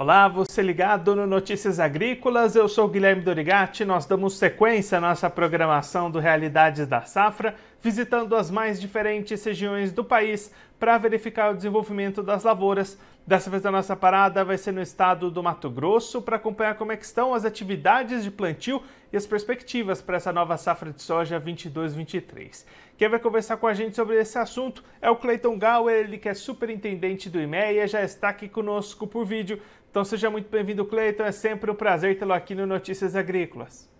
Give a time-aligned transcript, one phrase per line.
[0.00, 3.84] Olá, você ligado no Notícias Agrícolas, eu sou Guilherme Dorigati.
[3.84, 9.92] Nós damos sequência à nossa programação do Realidades da Safra, visitando as mais diferentes regiões
[9.92, 12.98] do país para verificar o desenvolvimento das lavouras.
[13.26, 16.92] Dessa vez a nossa parada vai ser no estado do Mato Grosso para acompanhar como
[16.92, 18.82] é estão as atividades de plantio
[19.12, 22.64] e as perspectivas para essa nova safra de soja 22-23.
[22.96, 26.28] Quem vai conversar com a gente sobre esse assunto é o Cleiton Gauer, ele que
[26.28, 29.60] é superintendente do IMEA, já está aqui conosco por vídeo.
[29.90, 31.24] Então seja muito bem-vindo, Cleiton.
[31.24, 33.90] É sempre um prazer tê-lo aqui no Notícias Agrícolas.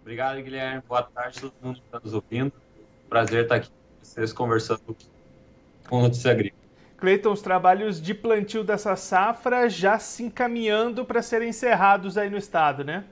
[0.00, 0.82] Obrigado, Guilherme.
[0.88, 2.52] Boa tarde a todo mundo que está nos ouvindo.
[3.08, 4.96] Prazer estar aqui com vocês conversando
[5.88, 6.64] com Notícias Agrícolas.
[6.96, 12.36] Cleiton, os trabalhos de plantio dessa safra já se encaminhando para serem encerrados aí no
[12.36, 13.04] estado, né?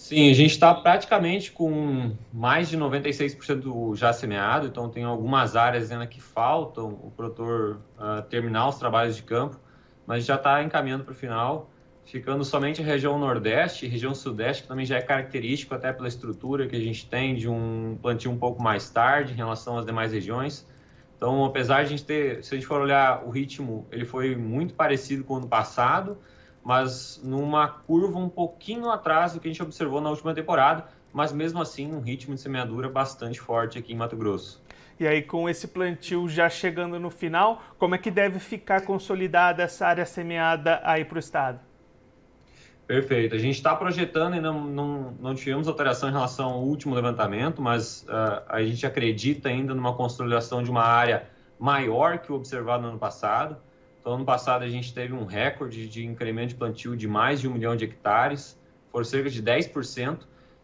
[0.00, 5.90] Sim, a gente está praticamente com mais de 96% já semeado, então tem algumas áreas
[5.90, 9.60] ainda que faltam o produtor uh, terminar os trabalhos de campo
[10.10, 11.70] mas já está encaminhando para o final,
[12.04, 16.08] ficando somente a região Nordeste e região Sudeste, que também já é característico até pela
[16.08, 19.86] estrutura que a gente tem de um plantio um pouco mais tarde em relação às
[19.86, 20.66] demais regiões.
[21.16, 24.34] Então, apesar de a gente ter, se a gente for olhar o ritmo, ele foi
[24.34, 26.18] muito parecido com o ano passado,
[26.64, 31.32] mas numa curva um pouquinho atrás do que a gente observou na última temporada, mas
[31.32, 34.62] mesmo assim um ritmo de semeadura bastante forte aqui em Mato Grosso.
[34.98, 39.62] E aí, com esse plantio já chegando no final, como é que deve ficar consolidada
[39.62, 41.58] essa área semeada aí para o estado?
[42.86, 43.34] Perfeito.
[43.34, 47.62] A gente está projetando e não, não, não tivemos alteração em relação ao último levantamento,
[47.62, 52.82] mas uh, a gente acredita ainda numa consolidação de uma área maior que o observado
[52.82, 53.56] no ano passado.
[54.00, 57.46] Então, ano passado a gente teve um recorde de incremento de plantio de mais de
[57.46, 58.58] um milhão de hectares,
[58.90, 60.20] por cerca de 10%.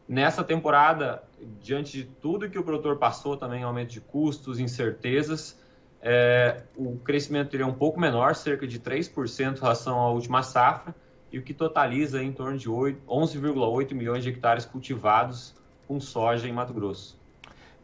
[0.08, 1.22] Nessa temporada,
[1.60, 5.60] diante de tudo que o produtor passou, também aumento de custos, incertezas,
[6.00, 10.94] é, o crescimento teria um pouco menor, cerca de 3% em relação à última safra,
[11.30, 15.54] e o que totaliza em torno de 11,8 milhões de hectares cultivados
[15.86, 17.15] com soja em Mato Grosso.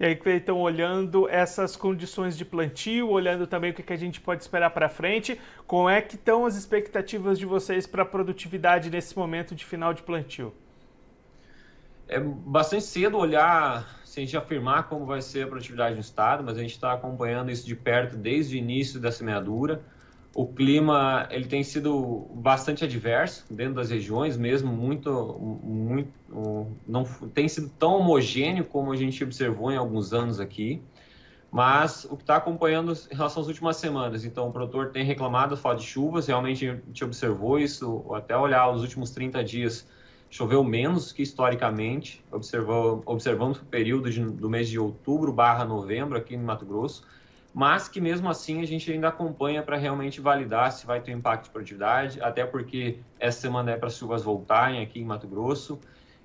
[0.03, 4.43] E aí, Cleiton, olhando essas condições de plantio, olhando também o que a gente pode
[4.43, 9.17] esperar para frente, como é que estão as expectativas de vocês para a produtividade nesse
[9.17, 10.53] momento de final de plantio?
[12.13, 16.45] é bastante cedo olhar, sem a gente afirmar como vai ser a produtividade no estado,
[16.45, 19.83] mas a gente está acompanhando isso de perto desde o início da semeadura.
[20.35, 26.11] O clima ele tem sido bastante adverso dentro das regiões, mesmo muito, muito
[26.87, 27.05] não
[27.35, 30.83] tem sido tão homogêneo como a gente observou em alguns anos aqui.
[31.53, 35.55] Mas o que está acompanhando em relação às últimas semanas, então o produtor tem reclamado
[35.55, 39.87] falta de chuvas, realmente a gente observou isso, até olhar os últimos 30 dias,
[40.31, 46.17] choveu menos que historicamente, observou, observamos o período de, do mês de outubro barra novembro
[46.17, 47.05] aqui no Mato Grosso,
[47.53, 51.45] mas que mesmo assim a gente ainda acompanha para realmente validar se vai ter impacto
[51.45, 55.79] de produtividade, até porque essa semana é para as chuvas voltarem aqui em Mato Grosso,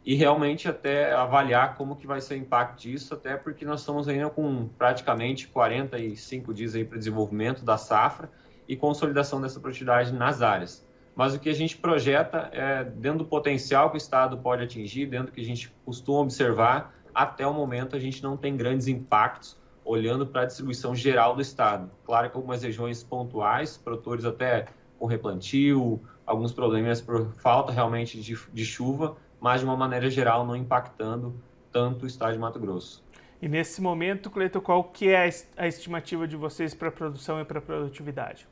[0.05, 4.07] e realmente até avaliar como que vai ser o impacto disso, até porque nós estamos
[4.07, 8.31] ainda com praticamente 45 dias aí para desenvolvimento da safra
[8.69, 10.87] e consolidação dessa produtividade nas áreas.
[11.13, 15.07] Mas o que a gente projeta é dentro do potencial que o Estado pode atingir,
[15.07, 18.87] dentro do que a gente costuma observar, até o momento a gente não tem grandes
[18.87, 21.89] impactos olhando para a distribuição geral do Estado.
[22.05, 24.65] Claro que algumas regiões pontuais, produtores até
[24.99, 30.45] com replantio, alguns problemas por falta realmente de, de chuva, mas de uma maneira geral
[30.45, 31.35] não impactando
[31.71, 33.03] tanto o Estado de Mato Grosso.
[33.41, 37.61] E nesse momento, Cleiton, qual que é a estimativa de vocês para produção e para
[37.61, 38.47] produtividade?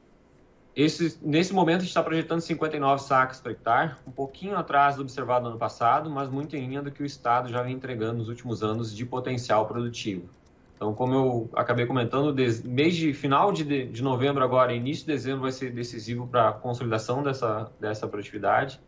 [0.75, 5.01] Esse, nesse momento, a gente está projetando 59 sacas por hectare, um pouquinho atrás do
[5.01, 8.19] observado no ano passado, mas muito em linha do que o Estado já vem entregando
[8.19, 10.29] nos últimos anos de potencial produtivo.
[10.75, 15.41] Então, como eu acabei comentando, mês de final de, de novembro agora, início de dezembro
[15.41, 18.79] vai ser decisivo para a consolidação dessa, dessa produtividade,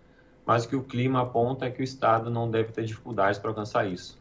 [0.45, 3.51] mas o que o clima aponta é que o Estado não deve ter dificuldades para
[3.51, 4.19] alcançar isso.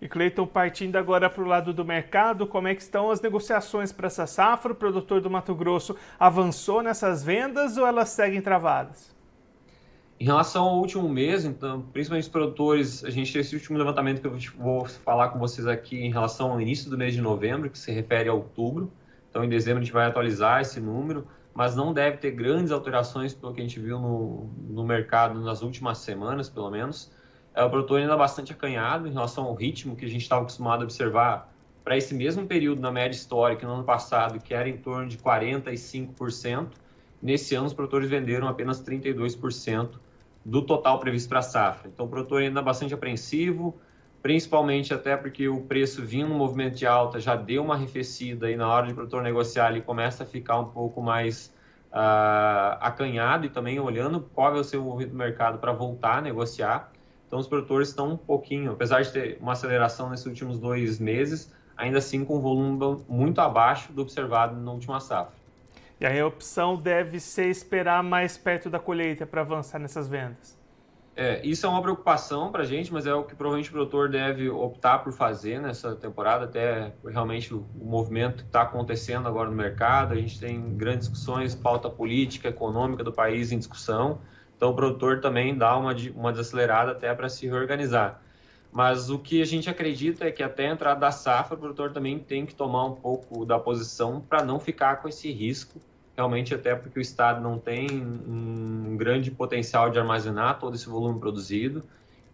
[0.00, 3.90] E Cleiton, partindo agora para o lado do mercado, como é que estão as negociações
[3.90, 4.72] para essa safra?
[4.72, 9.15] O produtor do Mato Grosso avançou nessas vendas ou elas seguem travadas?
[10.18, 14.26] Em relação ao último mês, então, principalmente os produtores, a gente esse último levantamento que
[14.26, 17.78] eu vou falar com vocês aqui em relação ao início do mês de novembro, que
[17.78, 18.90] se refere a outubro.
[19.28, 23.34] Então, em dezembro a gente vai atualizar esse número, mas não deve ter grandes alterações
[23.34, 27.12] pelo que a gente viu no, no mercado nas últimas semanas, pelo menos
[27.54, 30.80] é, o produtor ainda bastante acanhado em relação ao ritmo que a gente estava acostumado
[30.80, 31.52] a observar
[31.84, 35.18] para esse mesmo período na média histórica no ano passado, que era em torno de
[35.18, 36.68] 45%.
[37.22, 40.05] Nesse ano, os produtores venderam apenas 32%
[40.46, 41.90] do total previsto para a safra.
[41.92, 43.76] Então, o produtor ainda bastante apreensivo,
[44.22, 48.56] principalmente até porque o preço vindo no movimento de alta já deu uma arrefecida e
[48.56, 51.52] na hora de o produtor negociar ele começa a ficar um pouco mais
[51.92, 56.20] uh, acanhado e também olhando qual vai ser o movimento do mercado para voltar a
[56.20, 56.92] negociar.
[57.26, 61.52] Então, os produtores estão um pouquinho, apesar de ter uma aceleração nesses últimos dois meses,
[61.76, 65.34] ainda assim com um volume muito abaixo do observado na última safra.
[66.00, 70.56] E aí a opção deve ser esperar mais perto da colheita para avançar nessas vendas.
[71.18, 74.10] É, isso é uma preocupação para a gente, mas é o que provavelmente o produtor
[74.10, 79.48] deve optar por fazer nessa temporada, até realmente o, o movimento que está acontecendo agora
[79.48, 80.12] no mercado.
[80.12, 84.20] A gente tem grandes discussões, pauta política, econômica do país em discussão.
[84.54, 88.20] Então, o produtor também dá uma, uma desacelerada até para se reorganizar.
[88.76, 91.94] Mas o que a gente acredita é que até a entrada da safra, o produtor
[91.94, 95.80] também tem que tomar um pouco da posição para não ficar com esse risco
[96.14, 101.18] realmente até porque o Estado não tem um grande potencial de armazenar todo esse volume
[101.18, 101.84] produzido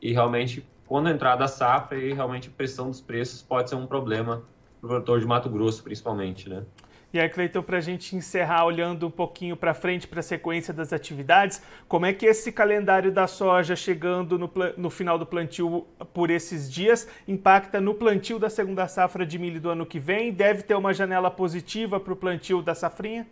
[0.01, 3.87] e realmente quando entrar da safra e realmente a pressão dos preços pode ser um
[3.87, 4.43] problema
[4.81, 6.65] para o produtor de Mato Grosso principalmente, né?
[7.13, 10.73] E aí, Cleiton, para a gente encerrar olhando um pouquinho para frente, para a sequência
[10.73, 15.87] das atividades, como é que esse calendário da soja chegando no, no, final do plantio
[16.15, 20.33] por esses dias impacta no plantio da segunda safra de milho do ano que vem?
[20.33, 23.27] Deve ter uma janela positiva para o plantio da safrinha?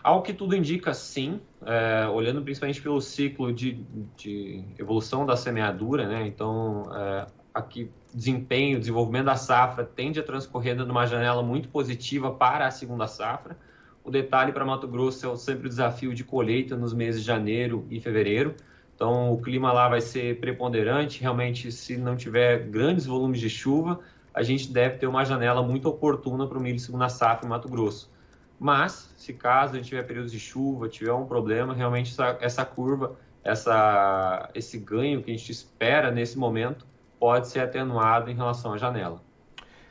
[0.00, 3.84] Ao que tudo indica, sim, é, olhando principalmente pelo ciclo de,
[4.16, 6.26] de, evolução da semeadura, né?
[6.26, 12.66] Então, é, aqui desempenho, desenvolvimento da safra tende a transcorrer numa janela muito positiva para
[12.66, 13.56] a segunda safra.
[14.02, 17.86] O detalhe para Mato Grosso é sempre o desafio de colheita nos meses de janeiro
[17.90, 18.54] e fevereiro.
[18.94, 21.20] Então, o clima lá vai ser preponderante.
[21.20, 24.00] Realmente, se não tiver grandes volumes de chuva,
[24.34, 27.68] a gente deve ter uma janela muito oportuna para o milho segunda safra em Mato
[27.68, 28.10] Grosso.
[28.58, 32.64] Mas, se caso a gente tiver períodos de chuva, tiver um problema, realmente essa, essa
[32.64, 36.86] curva, essa, esse ganho que a gente espera nesse momento,
[37.20, 39.20] pode ser atenuado em relação à janela.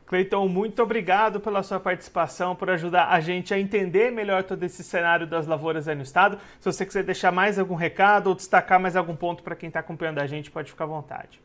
[0.08, 4.84] Cleiton, muito obrigado pela sua participação, por ajudar a gente a entender melhor todo esse
[4.84, 6.40] cenário das lavouras aí no estado.
[6.60, 9.82] Se você quiser deixar mais algum recado ou destacar mais algum ponto para quem está
[9.82, 11.40] acompanhando a gente, pode ficar à vontade.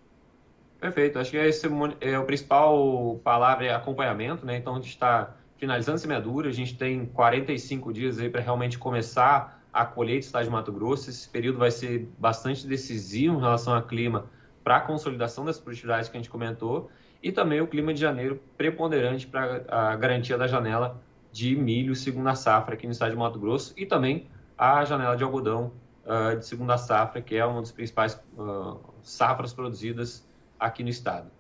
[0.81, 1.67] Perfeito, acho que esse
[2.01, 4.57] é o principal palavra é acompanhamento, né?
[4.57, 8.79] Então a gente está finalizando a semeadura, a gente tem 45 dias aí para realmente
[8.79, 11.11] começar a colheita do estado de Mato Grosso.
[11.11, 14.25] Esse período vai ser bastante decisivo em relação ao clima
[14.65, 16.91] para a consolidação das produtividades que a gente comentou
[17.23, 21.01] e também o clima de janeiro preponderante para a garantia da janela
[21.31, 24.27] de milho segunda safra aqui no estado de Mato Grosso e também
[24.57, 25.73] a janela de algodão
[26.05, 30.27] uh, de segunda safra, que é uma das principais uh, safras produzidas
[30.59, 31.31] aqui no estado.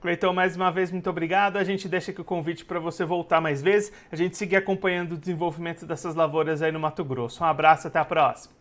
[0.00, 1.56] Cleitão, mais uma vez, muito obrigado.
[1.56, 5.12] A gente deixa aqui o convite para você voltar mais vezes, a gente seguir acompanhando
[5.12, 7.42] o desenvolvimento dessas lavouras aí no Mato Grosso.
[7.42, 8.54] Um abraço, até a próxima.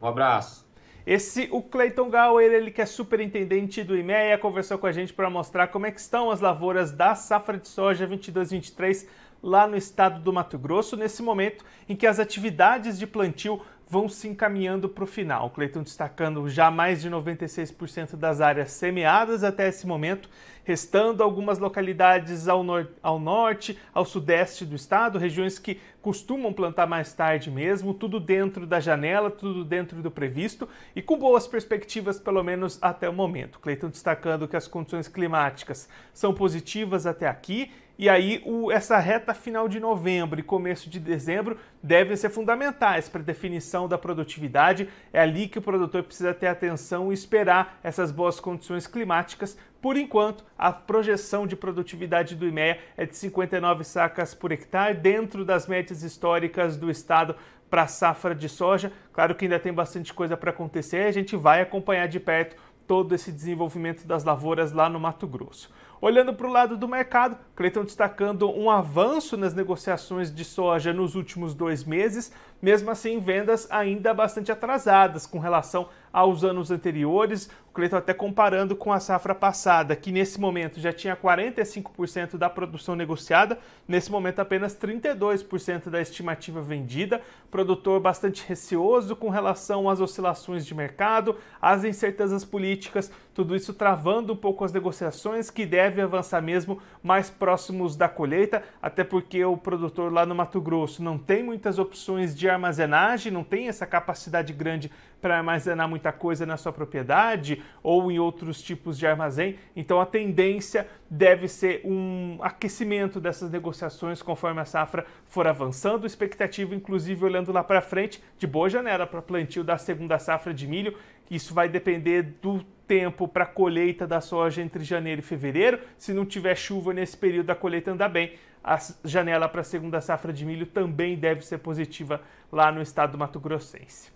[0.00, 0.65] Um abraço.
[1.06, 5.30] Esse, o Cleiton Gauer, ele que é superintendente do IMEA, conversou com a gente para
[5.30, 9.06] mostrar como é que estão as lavouras da safra de soja 22-23
[9.40, 14.08] lá no estado do Mato Grosso, nesse momento em que as atividades de plantio vão
[14.08, 15.50] se encaminhando para o final.
[15.50, 20.28] Cleiton destacando já mais de 96% das áreas semeadas até esse momento,
[20.64, 26.86] restando algumas localidades ao, nor ao norte, ao sudeste do estado, regiões que costumam plantar
[26.86, 32.18] mais tarde mesmo, tudo dentro da janela, tudo dentro do previsto e com boas perspectivas,
[32.18, 33.60] pelo menos até o momento.
[33.60, 39.32] Cleiton destacando que as condições climáticas são positivas até aqui e aí, o, essa reta
[39.32, 44.88] final de novembro e começo de dezembro devem ser fundamentais para a definição da produtividade.
[45.14, 49.56] É ali que o produtor precisa ter atenção e esperar essas boas condições climáticas.
[49.80, 55.42] Por enquanto, a projeção de produtividade do IMEA é de 59 sacas por hectare, dentro
[55.42, 57.34] das médias históricas do estado
[57.70, 58.92] para a safra de soja.
[59.10, 63.14] Claro que ainda tem bastante coisa para acontecer, a gente vai acompanhar de perto todo
[63.14, 65.72] esse desenvolvimento das lavouras lá no Mato Grosso.
[66.00, 71.14] Olhando para o lado do mercado, Cleiton destacando um avanço nas negociações de soja nos
[71.14, 77.50] últimos dois meses, mesmo assim vendas ainda bastante atrasadas com relação aos anos anteriores.
[77.68, 82.48] O Cleiton até comparando com a safra passada, que nesse momento já tinha 45% da
[82.48, 87.20] produção negociada, nesse momento apenas 32% da estimativa vendida.
[87.50, 94.32] Produtor bastante receoso com relação às oscilações de mercado, às incertezas políticas, tudo isso travando
[94.32, 99.58] um pouco as negociações que devem avançar mesmo mais próximos da colheita, até porque o
[99.58, 104.54] produtor lá no Mato Grosso não tem muitas opções de armazenagem, não tem essa capacidade
[104.54, 109.58] grande para armazenar muita coisa na sua propriedade ou em outros tipos de armazém.
[109.74, 116.06] Então a tendência deve ser um aquecimento dessas negociações conforme a safra for avançando.
[116.06, 120.66] Expectativa, inclusive, olhando lá para frente, de boa janela para plantio da segunda safra de
[120.66, 120.96] milho,
[121.30, 125.80] Isso vai depender do tempo para colheita da soja entre janeiro e fevereiro.
[125.98, 128.34] Se não tiver chuva nesse período, a colheita anda bem.
[128.62, 132.20] A janela para a segunda safra de milho também deve ser positiva
[132.50, 134.15] lá no estado do Mato Grossense.